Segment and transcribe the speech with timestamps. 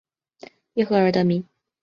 [0.73, 1.47] 叶赫而得名。